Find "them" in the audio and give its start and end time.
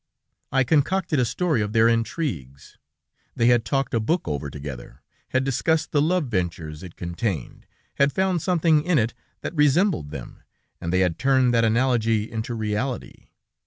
10.09-10.41